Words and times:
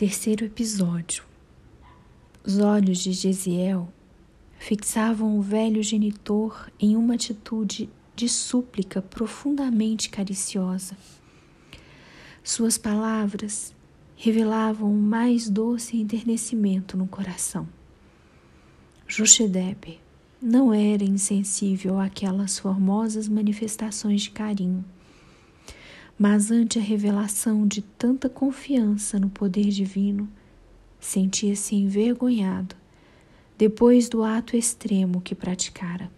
Terceiro 0.00 0.46
episódio. 0.46 1.24
Os 2.42 2.58
olhos 2.58 3.00
de 3.00 3.12
Gesiel 3.12 3.86
fixavam 4.58 5.38
o 5.38 5.42
velho 5.42 5.82
genitor 5.82 6.70
em 6.80 6.96
uma 6.96 7.16
atitude 7.16 7.86
de 8.16 8.26
súplica 8.26 9.02
profundamente 9.02 10.08
cariciosa. 10.08 10.96
Suas 12.42 12.78
palavras 12.78 13.74
revelavam 14.16 14.90
o 14.90 15.02
mais 15.02 15.50
doce 15.50 15.98
enternecimento 15.98 16.96
no 16.96 17.06
coração. 17.06 17.68
Joshedeb 19.06 20.00
não 20.40 20.72
era 20.72 21.04
insensível 21.04 22.00
àquelas 22.00 22.58
formosas 22.58 23.28
manifestações 23.28 24.22
de 24.22 24.30
carinho 24.30 24.82
mas 26.20 26.50
ante 26.50 26.78
a 26.78 26.82
revelação 26.82 27.66
de 27.66 27.80
tanta 27.80 28.28
confiança 28.28 29.18
no 29.18 29.30
poder 29.30 29.68
divino, 29.68 30.28
sentia-se 31.00 31.74
envergonhado 31.74 32.76
depois 33.56 34.06
do 34.06 34.22
ato 34.22 34.54
extremo 34.54 35.22
que 35.22 35.34
praticara. 35.34 36.10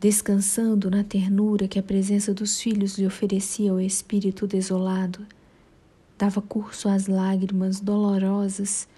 Descansando 0.00 0.90
na 0.90 1.04
ternura 1.04 1.68
que 1.68 1.78
a 1.78 1.82
presença 1.82 2.34
dos 2.34 2.60
filhos 2.60 2.98
lhe 2.98 3.06
oferecia 3.06 3.70
ao 3.70 3.80
espírito 3.80 4.48
desolado, 4.48 5.24
dava 6.18 6.42
curso 6.42 6.88
às 6.88 7.06
lágrimas 7.06 7.78
dolorosas 7.78 8.88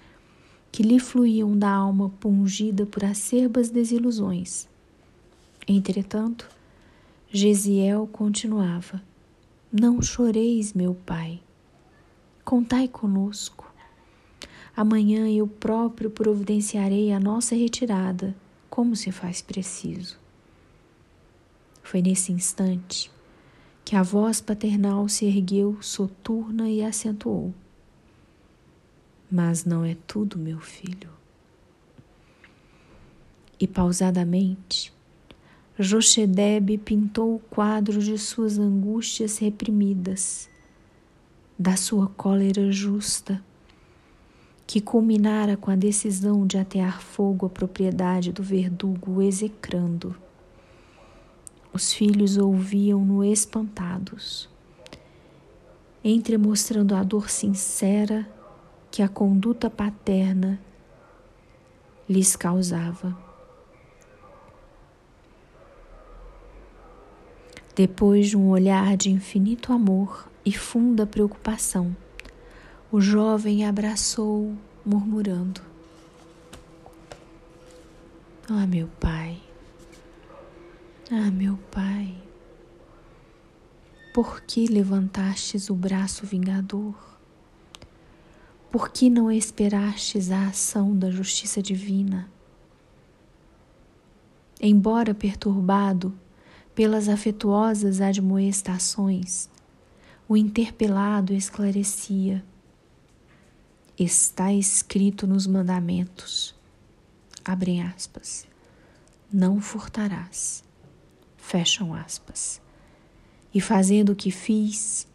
que 0.71 0.83
lhe 0.83 0.99
fluíam 0.99 1.59
da 1.59 1.69
alma 1.69 2.09
pungida 2.09 2.87
por 2.87 3.05
acerbas 3.05 3.69
desilusões. 3.69 4.67
Entretanto, 5.69 6.49
Gesiel 7.35 8.07
continuava: 8.09 9.03
Não 9.73 10.03
choreis, 10.03 10.75
meu 10.75 10.95
pai. 10.95 11.41
Contai 12.45 12.87
conosco. 12.87 13.73
Amanhã 14.77 15.27
eu 15.31 15.49
próprio 15.49 16.11
providenciarei 16.11 17.11
a 17.11 17.19
nossa 17.19 17.55
retirada, 17.55 18.37
como 18.69 18.95
se 18.95 19.11
faz 19.11 19.41
preciso. 19.41 20.19
Foi 21.83 22.03
nesse 22.03 22.33
instante 22.33 23.11
que 23.83 23.97
a 23.97 24.03
voz 24.03 24.43
paternal 24.43 25.09
se 25.09 25.25
ergueu 25.25 25.79
soturna 25.81 26.69
e 26.69 26.85
acentuou: 26.85 27.55
Mas 29.31 29.65
não 29.65 29.83
é 29.87 29.97
tudo, 30.07 30.37
meu 30.37 30.61
filho. 30.61 31.09
E 33.59 33.67
pausadamente, 33.67 34.93
Jochedeb 35.83 36.79
pintou 36.79 37.35
o 37.35 37.39
quadro 37.39 37.99
de 38.01 38.17
suas 38.17 38.59
angústias 38.59 39.39
reprimidas, 39.39 40.49
da 41.59 41.77
sua 41.77 42.07
cólera 42.07 42.71
justa, 42.71 43.43
que 44.67 44.81
culminara 44.81 45.57
com 45.57 45.71
a 45.71 45.77
decisão 45.77 46.47
de 46.47 46.57
atear 46.57 47.03
fogo 47.03 47.47
à 47.47 47.51
propriedade 47.51 48.33
do 48.33 48.43
verdugo 48.43 49.21
execrando. 49.21 50.15
Os 51.73 51.93
filhos 51.93 52.37
ouviam-no 52.37 53.25
espantados, 53.25 54.49
entremostrando 56.05 56.95
a 56.95 57.03
dor 57.03 57.29
sincera 57.29 58.29
que 58.91 59.03
a 59.03 59.09
conduta 59.09 59.69
paterna 59.69 60.61
lhes 62.09 62.37
causava. 62.37 63.32
Depois 67.75 68.29
de 68.29 68.37
um 68.37 68.51
olhar 68.51 68.99
de 68.99 69.11
infinito 69.11 69.73
amor 69.73 70.29
e 70.45 70.53
funda 70.53 71.07
preocupação, 71.07 71.97
o 72.91 73.01
jovem 73.01 73.65
abraçou, 73.65 74.55
murmurando: 74.85 75.63
Ah, 78.47 78.67
meu 78.67 78.89
pai, 79.01 79.41
ah, 81.11 81.31
meu 81.31 81.57
pai, 81.71 82.15
por 84.13 84.43
que 84.43 84.67
levantastes 84.67 85.71
o 85.71 85.75
braço 85.75 86.27
vingador? 86.27 86.95
Por 88.71 88.91
que 88.91 89.09
não 89.09 89.33
esperastes 89.33 90.31
a 90.31 90.49
ação 90.49 90.95
da 90.95 91.11
justiça 91.11 91.63
divina? 91.63 92.29
Embora 94.61 95.15
perturbado, 95.15 96.13
pelas 96.75 97.09
afetuosas 97.09 98.01
admoestações, 98.01 99.49
o 100.29 100.37
interpelado 100.37 101.35
esclarecia: 101.35 102.43
Está 103.99 104.53
escrito 104.53 105.27
nos 105.27 105.47
mandamentos, 105.47 106.55
abrem 107.45 107.83
aspas, 107.83 108.47
não 109.33 109.61
furtarás, 109.61 110.65
fecham 111.37 111.95
aspas. 111.95 112.61
E 113.55 113.61
fazendo 113.61 114.13
o 114.13 114.17
que 114.17 114.31
fiz, 114.31 115.07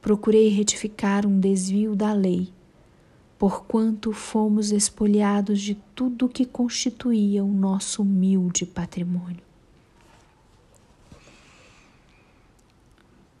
procurei 0.00 0.48
retificar 0.48 1.26
um 1.26 1.40
desvio 1.40 1.96
da 1.96 2.12
lei, 2.12 2.52
porquanto 3.36 4.12
fomos 4.12 4.70
espoliados 4.70 5.60
de 5.60 5.74
tudo 5.96 6.28
que 6.28 6.46
constituía 6.46 7.44
o 7.44 7.52
nosso 7.52 8.02
humilde 8.02 8.64
patrimônio. 8.64 9.51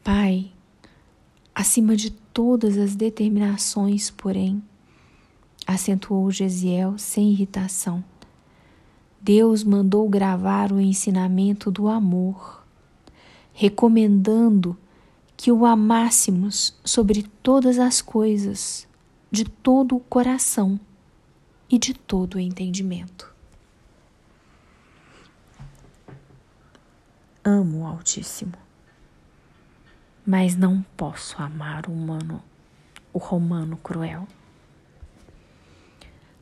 Pai, 0.04 0.50
acima 1.54 1.94
de 1.94 2.10
todas 2.10 2.76
as 2.76 2.96
determinações, 2.96 4.10
porém, 4.10 4.60
acentuou 5.64 6.28
Gesiel 6.28 6.98
sem 6.98 7.30
irritação. 7.30 8.02
Deus 9.20 9.62
mandou 9.62 10.08
gravar 10.08 10.72
o 10.72 10.80
ensinamento 10.80 11.70
do 11.70 11.86
amor, 11.86 12.66
recomendando 13.52 14.76
que 15.36 15.52
o 15.52 15.64
amássemos 15.64 16.74
sobre 16.84 17.22
todas 17.40 17.78
as 17.78 18.02
coisas, 18.02 18.88
de 19.30 19.44
todo 19.44 19.94
o 19.94 20.00
coração 20.00 20.80
e 21.70 21.78
de 21.78 21.94
todo 21.94 22.34
o 22.34 22.40
entendimento. 22.40 23.32
Amo 27.44 27.82
o 27.82 27.86
Altíssimo 27.86 28.61
mas 30.24 30.56
não 30.56 30.82
posso 30.96 31.40
amar 31.42 31.88
o 31.88 31.92
humano, 31.92 32.42
o 33.12 33.18
romano 33.18 33.76
cruel. 33.76 34.26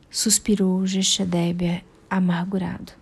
Suspirou 0.09 0.85
Geshedebe 0.85 1.83
amargurado. 2.09 2.93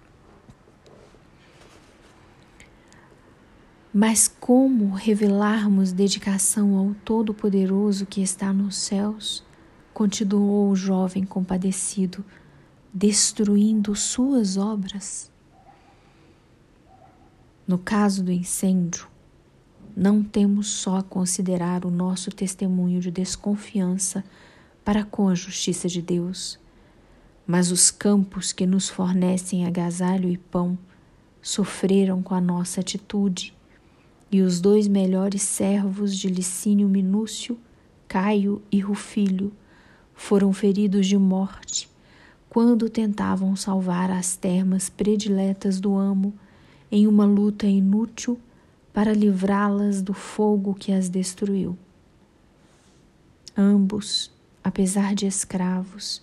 Mas 3.91 4.28
como 4.40 4.94
revelarmos 4.94 5.91
dedicação 5.91 6.78
ao 6.78 6.94
Todo-Poderoso 7.03 8.06
que 8.06 8.22
está 8.22 8.53
nos 8.53 8.78
céus? 8.78 9.44
Continuou 9.91 10.69
o 10.69 10.75
jovem 10.75 11.25
compadecido, 11.25 12.23
destruindo 12.94 13.96
suas 13.96 14.57
obras. 14.57 15.31
No 17.67 17.79
caso 17.79 18.23
do 18.23 18.31
incêndio, 18.31 19.07
não 20.00 20.24
temos 20.24 20.68
só 20.68 21.00
a 21.00 21.04
considerar 21.04 21.84
o 21.84 21.92
nosso 21.92 22.32
testemunho 22.32 23.02
de 23.02 23.12
desconfiança 23.12 24.24
para 24.82 25.04
com 25.04 25.28
a 25.28 25.36
justiça 25.36 25.90
de 25.90 26.02
Deus, 26.02 26.58
mas 27.46 27.70
os 27.70 27.92
campos 27.92 28.54
que 28.54 28.66
nos 28.66 28.88
fornecem 28.88 29.66
agasalho 29.66 30.30
e 30.30 30.38
pão 30.38 30.78
sofreram 31.42 32.24
com 32.24 32.34
a 32.34 32.40
nossa 32.40 32.80
atitude, 32.80 33.54
e 34.32 34.42
os 34.42 34.62
dois 34.62 34.88
melhores 34.88 35.42
servos 35.42 36.16
de 36.16 36.30
Licínio 36.30 36.88
Minúcio, 36.88 37.59
Caio 38.08 38.62
e 38.72 38.79
Rufilho, 38.79 39.52
foram 40.16 40.53
feridos 40.53 41.08
de 41.08 41.18
morte 41.18 41.90
quando 42.50 42.90
tentavam 42.90 43.53
salvar 43.53 44.09
as 44.09 44.38
termas 44.38 44.88
prediletas 44.90 45.78
do 45.78 45.97
amo 45.97 46.34
em 46.90 47.06
uma 47.06 47.26
luta 47.26 47.68
inútil 47.68 48.40
para 48.99 49.13
livrá-las 49.13 50.01
do 50.01 50.13
fogo 50.13 50.73
que 50.73 50.91
as 50.91 51.07
destruiu. 51.07 51.78
Ambos, 53.57 54.29
apesar 54.61 55.16
de 55.16 55.25
escravos, 55.25 56.22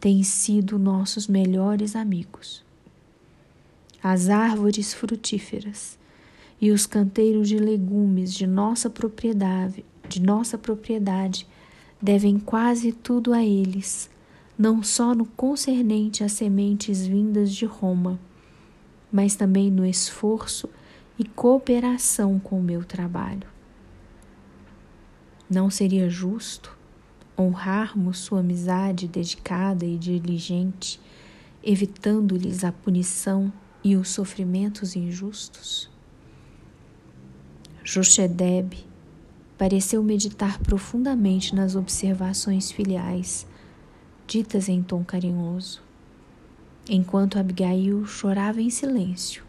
têm 0.00 0.22
sido 0.22 0.78
nossos 0.78 1.28
melhores 1.28 1.94
amigos. 1.94 2.64
As 4.02 4.30
árvores 4.30 4.94
frutíferas 4.94 5.98
e 6.58 6.70
os 6.70 6.86
canteiros 6.86 7.50
de 7.50 7.58
legumes 7.58 8.32
de 8.32 8.46
nossa 8.46 8.88
propriedade, 8.88 9.84
de 10.08 10.22
nossa 10.22 10.56
propriedade, 10.56 11.46
devem 12.00 12.38
quase 12.38 12.92
tudo 12.92 13.34
a 13.34 13.44
eles, 13.44 14.08
não 14.58 14.82
só 14.82 15.14
no 15.14 15.26
concernente 15.26 16.24
às 16.24 16.32
sementes 16.32 17.06
vindas 17.06 17.54
de 17.54 17.66
Roma, 17.66 18.18
mas 19.12 19.36
também 19.36 19.70
no 19.70 19.84
esforço 19.84 20.66
e 21.18 21.24
cooperação 21.24 22.38
com 22.38 22.58
o 22.58 22.62
meu 22.62 22.84
trabalho. 22.84 23.48
Não 25.48 25.70
seria 25.70 26.10
justo 26.10 26.76
honrarmos 27.38 28.18
sua 28.18 28.40
amizade 28.40 29.06
dedicada 29.06 29.84
e 29.84 29.96
diligente, 29.96 31.00
evitando-lhes 31.62 32.64
a 32.64 32.72
punição 32.72 33.52
e 33.84 33.94
os 33.96 34.08
sofrimentos 34.08 34.96
injustos? 34.96 35.90
Jochedeb 37.84 38.84
pareceu 39.56 40.02
meditar 40.02 40.58
profundamente 40.58 41.54
nas 41.54 41.76
observações 41.76 42.70
filiais, 42.70 43.46
ditas 44.26 44.68
em 44.68 44.82
tom 44.82 45.04
carinhoso. 45.04 45.80
Enquanto 46.88 47.38
Abigail 47.38 48.04
chorava 48.04 48.60
em 48.60 48.70
silêncio, 48.70 49.45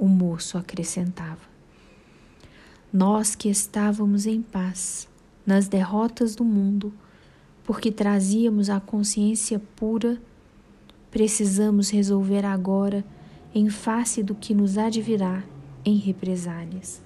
o 0.00 0.08
moço 0.08 0.56
acrescentava: 0.56 1.42
Nós 2.90 3.36
que 3.36 3.50
estávamos 3.50 4.26
em 4.26 4.40
paz 4.40 5.06
nas 5.46 5.68
derrotas 5.68 6.34
do 6.34 6.44
mundo, 6.44 6.92
porque 7.64 7.92
trazíamos 7.92 8.70
a 8.70 8.80
consciência 8.80 9.60
pura, 9.76 10.20
precisamos 11.10 11.90
resolver 11.90 12.46
agora, 12.46 13.04
em 13.54 13.68
face 13.68 14.22
do 14.22 14.34
que 14.34 14.54
nos 14.54 14.78
advirá, 14.78 15.44
em 15.84 15.96
represálias. 15.96 17.02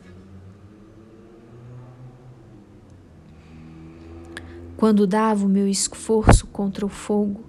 Quando 4.76 5.06
dava 5.06 5.46
o 5.46 5.48
meu 5.48 5.66
esforço 5.66 6.46
contra 6.48 6.84
o 6.84 6.88
fogo, 6.88 7.44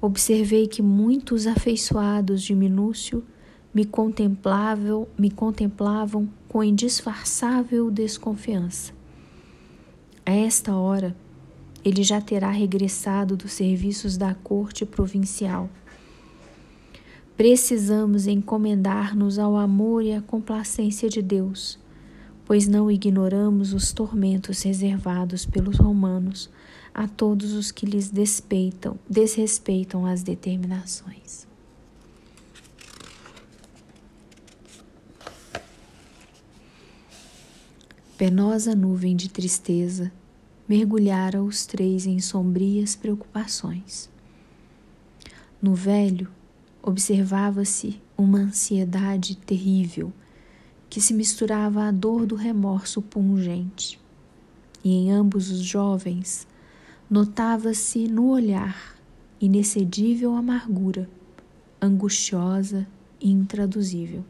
observei 0.00 0.66
que 0.66 0.82
muitos 0.82 1.46
afeiçoados 1.46 2.42
de 2.42 2.54
Minúcio 2.54 3.24
me 3.74 3.84
contemplavam, 3.84 5.08
me 5.18 5.30
contemplavam 5.30 6.28
com 6.48 6.62
indisfarçável 6.62 7.90
desconfiança. 7.90 8.92
A 10.24 10.30
esta 10.30 10.76
hora, 10.76 11.16
ele 11.84 12.04
já 12.04 12.20
terá 12.20 12.50
regressado 12.50 13.36
dos 13.36 13.52
serviços 13.52 14.16
da 14.16 14.32
corte 14.32 14.86
provincial. 14.86 15.68
Precisamos 17.36 18.28
encomendar-nos 18.28 19.40
ao 19.40 19.56
amor 19.56 20.04
e 20.04 20.12
à 20.12 20.22
complacência 20.22 21.08
de 21.08 21.20
Deus, 21.20 21.76
pois 22.44 22.68
não 22.68 22.88
ignoramos 22.88 23.72
os 23.74 23.92
tormentos 23.92 24.62
reservados 24.62 25.44
pelos 25.44 25.76
romanos 25.76 26.48
a 26.94 27.08
todos 27.08 27.52
os 27.54 27.72
que 27.72 27.84
lhes 27.84 28.08
despeitam, 28.08 28.96
desrespeitam 29.10 30.06
as 30.06 30.22
determinações. 30.22 31.53
Penosa 38.26 38.74
nuvem 38.74 39.14
de 39.14 39.28
tristeza 39.28 40.10
mergulhara 40.66 41.42
os 41.44 41.66
três 41.66 42.06
em 42.06 42.18
sombrias 42.20 42.96
preocupações. 42.96 44.08
No 45.60 45.74
velho 45.74 46.30
observava-se 46.82 48.00
uma 48.16 48.38
ansiedade 48.38 49.36
terrível 49.36 50.10
que 50.88 51.02
se 51.02 51.12
misturava 51.12 51.84
à 51.84 51.90
dor 51.90 52.24
do 52.24 52.34
remorso 52.34 53.02
pungente, 53.02 54.00
e 54.82 54.90
em 54.90 55.10
ambos 55.12 55.50
os 55.50 55.60
jovens 55.60 56.48
notava-se 57.10 58.08
no 58.08 58.30
olhar 58.30 58.96
inexcedível 59.38 60.34
amargura, 60.34 61.10
angustiosa 61.78 62.86
e 63.20 63.30
intraduzível. 63.30 64.24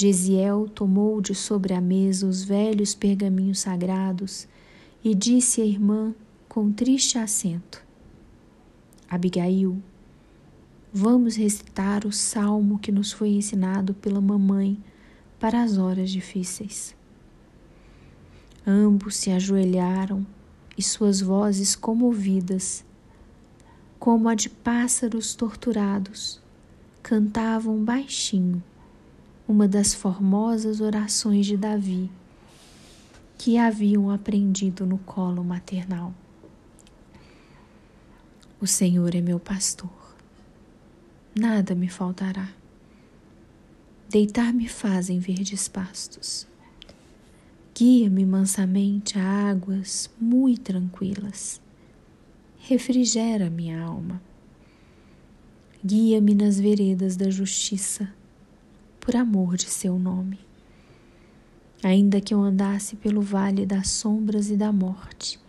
Gesiel 0.00 0.68
tomou 0.68 1.20
de 1.20 1.34
sobre 1.34 1.74
a 1.74 1.80
mesa 1.80 2.24
os 2.24 2.44
velhos 2.44 2.94
pergaminhos 2.94 3.58
sagrados 3.58 4.46
e 5.02 5.12
disse 5.12 5.60
à 5.60 5.64
irmã 5.64 6.14
com 6.48 6.70
triste 6.70 7.18
acento: 7.18 7.84
Abigail, 9.10 9.82
vamos 10.92 11.34
recitar 11.34 12.06
o 12.06 12.12
salmo 12.12 12.78
que 12.78 12.92
nos 12.92 13.10
foi 13.10 13.30
ensinado 13.30 13.92
pela 13.92 14.20
mamãe 14.20 14.80
para 15.40 15.64
as 15.64 15.78
horas 15.78 16.12
difíceis. 16.12 16.94
Ambos 18.64 19.16
se 19.16 19.32
ajoelharam 19.32 20.24
e 20.76 20.82
suas 20.82 21.20
vozes 21.20 21.74
comovidas, 21.74 22.84
como 23.98 24.28
a 24.28 24.36
de 24.36 24.48
pássaros 24.48 25.34
torturados, 25.34 26.40
cantavam 27.02 27.82
baixinho 27.82 28.62
uma 29.48 29.66
das 29.66 29.94
formosas 29.94 30.82
orações 30.82 31.46
de 31.46 31.56
Davi 31.56 32.10
que 33.38 33.56
haviam 33.56 34.10
aprendido 34.10 34.84
no 34.84 34.98
colo 34.98 35.42
maternal. 35.42 36.12
O 38.60 38.66
Senhor 38.66 39.14
é 39.14 39.22
meu 39.22 39.40
pastor, 39.40 39.88
nada 41.34 41.74
me 41.74 41.88
faltará. 41.88 42.52
Deitar-me 44.10 44.68
faz 44.68 45.08
em 45.08 45.18
verdes 45.18 45.66
pastos. 45.66 46.46
Guia-me 47.74 48.26
mansamente 48.26 49.18
a 49.18 49.50
águas 49.50 50.10
muito 50.20 50.62
tranquilas. 50.62 51.60
Refrigera 52.58 53.48
minha 53.48 53.82
alma. 53.82 54.20
Guia-me 55.82 56.34
nas 56.34 56.58
veredas 56.58 57.16
da 57.16 57.30
justiça 57.30 58.17
por 59.08 59.16
amor 59.16 59.56
de 59.56 59.70
seu 59.70 59.98
nome. 59.98 60.38
Ainda 61.82 62.20
que 62.20 62.34
eu 62.34 62.42
andasse 62.42 62.94
pelo 62.94 63.22
vale 63.22 63.64
das 63.64 63.88
sombras 63.88 64.50
e 64.50 64.54
da 64.54 64.70
morte, 64.70 65.40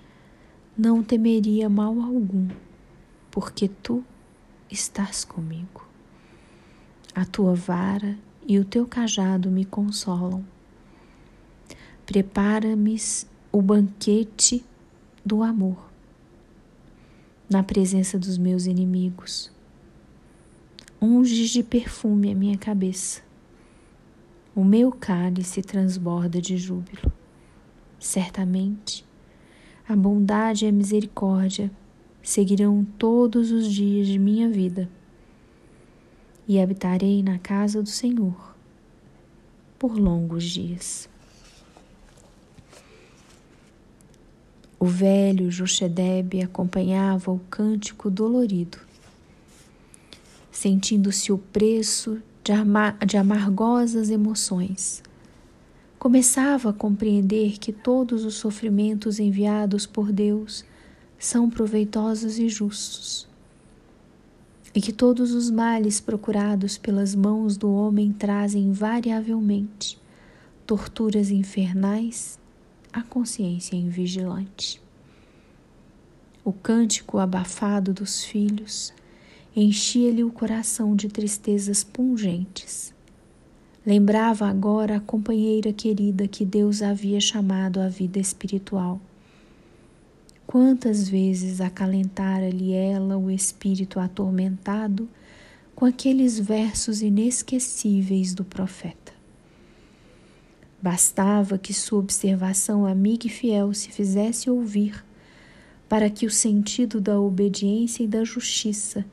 não 0.77 1.03
temeria 1.03 1.67
mal 1.67 1.99
algum, 1.99 2.47
porque 3.29 3.67
tu 3.67 4.01
estás 4.71 5.25
comigo. 5.25 5.85
A 7.13 7.25
tua 7.25 7.53
vara 7.53 8.17
e 8.47 8.57
o 8.57 8.63
teu 8.63 8.87
cajado 8.87 9.51
me 9.51 9.65
consolam. 9.65 10.41
Prepara-me 12.05 12.95
o 13.51 13.61
banquete 13.61 14.63
do 15.25 15.43
amor 15.43 15.91
na 17.49 17.61
presença 17.61 18.17
dos 18.17 18.37
meus 18.37 18.67
inimigos. 18.67 19.51
Unges 21.01 21.49
de 21.49 21.61
perfume 21.61 22.31
a 22.31 22.35
minha 22.35 22.57
cabeça 22.57 23.27
o 24.59 24.63
meu 24.65 24.91
cálice 24.91 25.61
transborda 25.61 26.41
de 26.41 26.57
júbilo. 26.57 27.09
Certamente, 27.97 29.05
a 29.87 29.95
bondade 29.95 30.65
e 30.65 30.67
a 30.67 30.71
misericórdia 30.71 31.71
seguirão 32.21 32.85
todos 32.97 33.51
os 33.51 33.71
dias 33.71 34.05
de 34.05 34.19
minha 34.19 34.49
vida 34.49 34.89
e 36.45 36.59
habitarei 36.59 37.23
na 37.23 37.39
casa 37.39 37.81
do 37.81 37.87
Senhor 37.87 38.53
por 39.79 39.97
longos 39.97 40.43
dias. 40.43 41.09
O 44.77 44.85
velho 44.85 45.49
Jochedebe 45.49 46.41
acompanhava 46.41 47.31
o 47.31 47.39
cântico 47.49 48.11
dolorido, 48.11 48.77
sentindo-se 50.51 51.31
opresso 51.31 52.21
de, 52.49 53.05
de 53.05 53.17
amargosas 53.17 54.09
emoções. 54.09 55.03
Começava 55.99 56.71
a 56.71 56.73
compreender 56.73 57.59
que 57.59 57.71
todos 57.71 58.25
os 58.25 58.35
sofrimentos 58.35 59.19
enviados 59.19 59.85
por 59.85 60.11
Deus 60.11 60.65
são 61.19 61.49
proveitosos 61.49 62.39
e 62.39 62.49
justos, 62.49 63.27
e 64.73 64.81
que 64.81 64.91
todos 64.91 65.31
os 65.31 65.51
males 65.51 65.99
procurados 65.99 66.77
pelas 66.77 67.13
mãos 67.13 67.55
do 67.55 67.71
homem 67.71 68.11
trazem 68.11 68.63
invariavelmente 68.63 69.99
torturas 70.65 71.29
infernais 71.29 72.39
à 72.91 73.03
consciência 73.03 73.75
invigilante. 73.75 74.81
O 76.43 76.53
cântico 76.53 77.19
abafado 77.19 77.93
dos 77.93 78.23
filhos 78.23 78.93
enchia-lhe 79.55 80.23
o 80.23 80.31
coração 80.31 80.95
de 80.95 81.07
tristezas 81.07 81.83
pungentes. 81.83 82.93
Lembrava 83.85 84.47
agora 84.47 84.97
a 84.97 84.99
companheira 84.99 85.73
querida 85.73 86.27
que 86.27 86.45
Deus 86.45 86.81
havia 86.81 87.19
chamado 87.19 87.79
à 87.79 87.87
vida 87.87 88.19
espiritual. 88.19 89.01
Quantas 90.45 91.07
vezes 91.07 91.61
acalentara-lhe 91.61 92.73
ela 92.73 93.17
o 93.17 93.31
espírito 93.31 93.99
atormentado 93.99 95.07
com 95.75 95.85
aqueles 95.85 96.37
versos 96.37 97.01
inesquecíveis 97.01 98.33
do 98.33 98.43
profeta. 98.43 99.13
Bastava 100.81 101.57
que 101.57 101.73
sua 101.73 101.99
observação 101.99 102.85
amiga 102.85 103.27
e 103.27 103.29
fiel 103.29 103.73
se 103.73 103.89
fizesse 103.89 104.49
ouvir, 104.49 105.03
para 105.87 106.09
que 106.09 106.25
o 106.25 106.29
sentido 106.29 106.99
da 106.99 107.19
obediência 107.19 108.03
e 108.03 108.07
da 108.07 108.23
justiça 108.23 109.05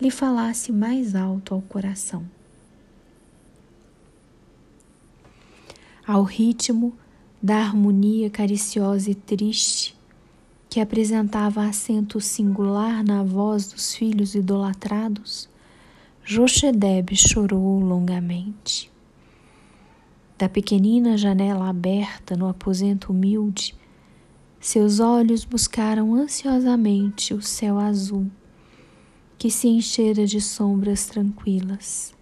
lhe 0.00 0.10
falasse 0.10 0.72
mais 0.72 1.14
alto 1.14 1.54
ao 1.54 1.62
coração. 1.62 2.24
Ao 6.06 6.22
ritmo 6.22 6.96
da 7.42 7.56
harmonia 7.56 8.30
cariciosa 8.30 9.10
e 9.10 9.14
triste, 9.14 9.96
que 10.68 10.80
apresentava 10.80 11.64
acento 11.64 12.20
singular 12.20 13.02
na 13.02 13.22
voz 13.22 13.72
dos 13.72 13.94
filhos 13.94 14.34
idolatrados, 14.34 15.48
Jochedeb 16.22 17.14
chorou 17.16 17.80
longamente. 17.80 18.90
Da 20.36 20.48
pequenina 20.48 21.16
janela 21.16 21.68
aberta 21.68 22.36
no 22.36 22.46
aposento 22.46 23.10
humilde, 23.10 23.74
seus 24.60 25.00
olhos 25.00 25.44
buscaram 25.44 26.14
ansiosamente 26.14 27.32
o 27.32 27.40
céu 27.40 27.78
azul, 27.78 28.26
que 29.38 29.50
se 29.50 29.68
enchera 29.68 30.26
de 30.26 30.40
sombras 30.40 31.06
tranquilas. 31.06 32.14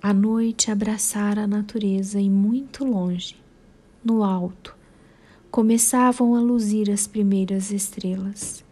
A 0.00 0.12
noite 0.12 0.70
abraçara 0.70 1.42
a 1.42 1.46
natureza 1.46 2.20
e 2.20 2.30
muito 2.30 2.84
longe, 2.84 3.36
no 4.04 4.22
alto, 4.22 4.76
começavam 5.50 6.34
a 6.34 6.40
luzir 6.40 6.90
as 6.90 7.06
primeiras 7.06 7.70
estrelas. 7.70 8.64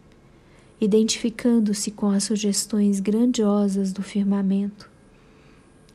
Identificando-se 0.80 1.90
com 1.90 2.08
as 2.08 2.24
sugestões 2.24 3.00
grandiosas 3.00 3.92
do 3.92 4.02
firmamento, 4.02 4.90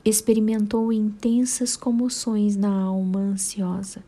experimentou 0.03 0.93
intensas 0.93 1.75
comoções 1.75 2.55
na 2.55 2.69
alma 2.69 3.19
ansiosa. 3.19 4.03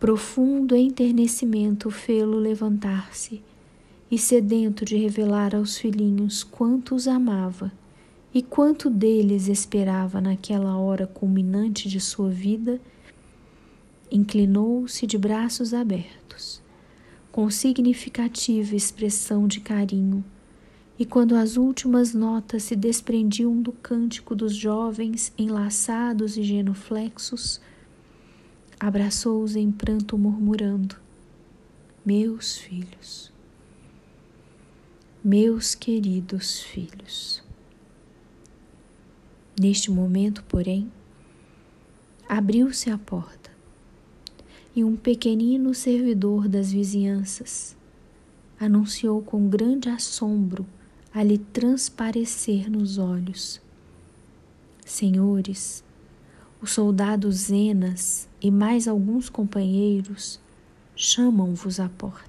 Profundo 0.00 0.74
enternecimento 0.74 1.90
fê-lo 1.90 2.38
levantar-se 2.38 3.42
e, 4.10 4.18
sedento 4.18 4.84
de 4.84 4.96
revelar 4.96 5.54
aos 5.54 5.78
filhinhos 5.78 6.42
quanto 6.42 6.94
os 6.94 7.06
amava 7.06 7.72
e 8.32 8.42
quanto 8.42 8.90
deles 8.90 9.48
esperava 9.48 10.20
naquela 10.20 10.76
hora 10.76 11.06
culminante 11.06 11.88
de 11.88 11.98
sua 11.98 12.28
vida, 12.28 12.80
inclinou-se 14.10 15.06
de 15.06 15.16
braços 15.16 15.72
abertos, 15.72 16.62
com 17.32 17.50
significativa 17.50 18.74
expressão 18.74 19.46
de 19.46 19.60
carinho, 19.60 20.24
e 20.98 21.06
quando 21.06 21.36
as 21.36 21.56
últimas 21.56 22.12
notas 22.12 22.64
se 22.64 22.74
desprendiam 22.74 23.60
do 23.62 23.72
cântico 23.72 24.34
dos 24.34 24.54
jovens 24.54 25.32
enlaçados 25.38 26.36
e 26.36 26.42
genuflexos, 26.42 27.60
abraçou-os 28.80 29.54
em 29.54 29.70
pranto, 29.70 30.18
murmurando: 30.18 30.96
Meus 32.04 32.58
filhos, 32.58 33.32
meus 35.30 35.74
queridos 35.74 36.62
filhos. 36.62 37.42
Neste 39.60 39.90
momento, 39.90 40.42
porém, 40.48 40.90
abriu-se 42.26 42.88
a 42.88 42.96
porta 42.96 43.50
e 44.74 44.82
um 44.82 44.96
pequenino 44.96 45.74
servidor 45.74 46.48
das 46.48 46.72
vizinhanças 46.72 47.76
anunciou 48.58 49.20
com 49.20 49.50
grande 49.50 49.90
assombro 49.90 50.64
a 51.12 51.22
lhe 51.22 51.36
transparecer 51.36 52.70
nos 52.70 52.96
olhos. 52.96 53.60
Senhores, 54.82 55.84
o 56.58 56.66
soldado 56.66 57.30
Zenas 57.30 58.26
e 58.40 58.50
mais 58.50 58.88
alguns 58.88 59.28
companheiros 59.28 60.40
chamam-vos 60.96 61.78
à 61.78 61.90
porta. 61.90 62.27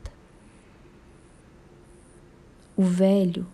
O 2.80 2.84
velho 2.84 3.46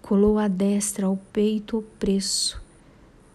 colou 0.00 0.38
a 0.38 0.46
destra 0.46 1.06
ao 1.06 1.16
peito 1.32 1.78
opresso, 1.78 2.62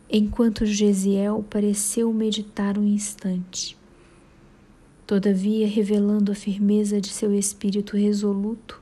enquanto 0.09 0.65
Gesiel 0.65 1.43
pareceu 1.50 2.13
meditar 2.13 2.77
um 2.77 2.88
instante. 2.88 3.77
Todavia, 5.05 5.67
revelando 5.67 6.31
a 6.31 6.33
firmeza 6.33 7.01
de 7.01 7.09
seu 7.09 7.33
espírito 7.33 7.97
resoluto, 7.97 8.81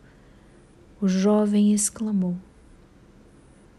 o 1.02 1.08
jovem 1.08 1.74
exclamou: 1.74 2.38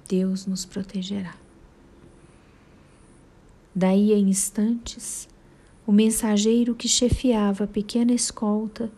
Deus 0.08 0.44
nos 0.44 0.64
protegerá. 0.64 1.36
Daí 3.72 4.12
a 4.12 4.18
instantes, 4.18 5.28
o 5.86 5.92
mensageiro 5.92 6.74
que 6.74 6.88
chefiava 6.88 7.62
a 7.62 7.68
pequena 7.68 8.12
escolta 8.12 8.90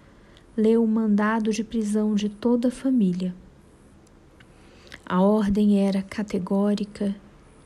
leu 0.56 0.82
o 0.82 0.88
mandado 0.88 1.50
de 1.50 1.62
prisão 1.62 2.14
de 2.14 2.30
toda 2.30 2.68
a 2.68 2.70
família. 2.70 3.34
A 5.06 5.20
ordem 5.20 5.78
era 5.80 6.02
categórica 6.02 7.14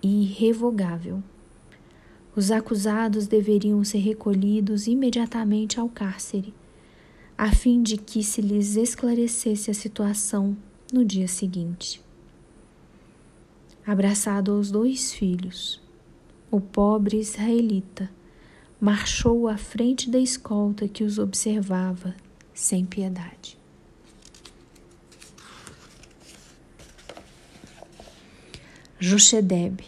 e 0.02 0.22
irrevogável. 0.22 1.22
Os 2.34 2.50
acusados 2.50 3.26
deveriam 3.26 3.82
ser 3.84 3.98
recolhidos 3.98 4.86
imediatamente 4.86 5.78
ao 5.78 5.88
cárcere, 5.88 6.54
a 7.36 7.52
fim 7.52 7.82
de 7.82 7.96
que 7.96 8.22
se 8.22 8.40
lhes 8.40 8.76
esclarecesse 8.76 9.70
a 9.70 9.74
situação 9.74 10.56
no 10.92 11.04
dia 11.04 11.28
seguinte. 11.28 12.00
Abraçado 13.86 14.52
aos 14.52 14.70
dois 14.70 15.12
filhos, 15.12 15.80
o 16.50 16.60
pobre 16.60 17.18
israelita 17.18 18.10
marchou 18.80 19.48
à 19.48 19.56
frente 19.56 20.08
da 20.08 20.18
escolta 20.18 20.88
que 20.88 21.04
os 21.04 21.18
observava 21.18 22.14
sem 22.54 22.84
piedade. 22.84 23.57
Jochedeb 29.00 29.84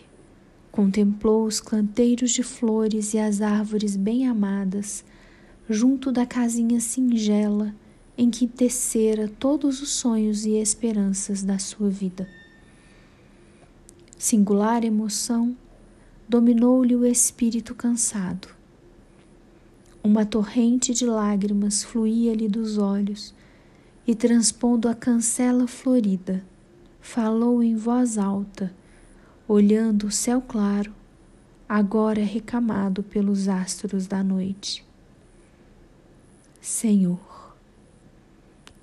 Contemplou 0.71 1.45
os 1.45 1.61
canteiros 1.61 2.31
de 2.31 2.45
flores 2.45 3.13
e 3.13 3.19
as 3.19 3.41
árvores 3.41 3.97
bem 3.97 4.25
amadas, 4.25 5.05
junto 5.69 6.13
da 6.13 6.25
casinha 6.25 6.79
singela 6.79 7.75
em 8.17 8.31
que 8.31 8.47
tecera 8.47 9.27
todos 9.27 9.83
os 9.83 9.91
sonhos 9.91 10.45
e 10.45 10.53
esperanças 10.53 11.43
da 11.43 11.59
sua 11.59 11.91
vida. 11.91 12.29
Singular 14.17 14.85
emoção 14.85 15.57
dominou-lhe 16.29 16.95
o 16.95 17.05
espírito 17.05 17.75
cansado. 17.75 18.47
Uma 20.05 20.25
torrente 20.25 20.95
de 20.95 21.05
lágrimas 21.05 21.83
fluía-lhe 21.83 22.47
dos 22.47 22.79
olhos 22.79 23.35
e, 24.07 24.15
transpondo 24.15 24.89
a 24.89 24.95
cancela 24.95 25.67
florida, 25.67 26.45
falou 27.01 27.61
em 27.61 27.75
voz 27.75 28.17
alta 28.17 28.73
olhando 29.53 30.07
o 30.07 30.13
céu 30.13 30.41
claro, 30.41 30.95
agora 31.69 32.23
recamado 32.23 33.03
pelos 33.03 33.49
astros 33.49 34.07
da 34.07 34.23
noite. 34.23 34.85
Senhor, 36.61 37.57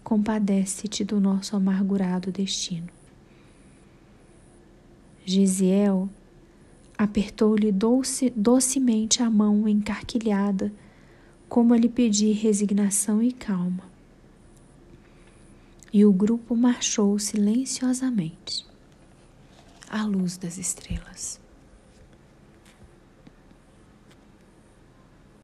compadece-te 0.04 1.06
do 1.06 1.22
nosso 1.22 1.56
amargurado 1.56 2.34
destino. 2.34 2.90
Gisiel 5.24 6.10
apertou-lhe 6.98 7.72
doce, 7.72 8.30
docemente 8.36 9.24
a 9.24 9.30
mão 9.30 9.70
encarquilhada, 9.70 10.70
como 11.48 11.74
a 11.74 11.78
lhe 11.78 11.88
pedir 11.88 12.34
resignação 12.34 13.24
e 13.24 13.32
calma. 13.32 13.86
E 15.94 16.04
o 16.04 16.12
grupo 16.12 16.58
marchou 16.58 17.18
silenciosamente 17.18 18.67
à 19.90 20.04
luz 20.04 20.38
das 20.38 20.58
estrelas. 20.58 21.40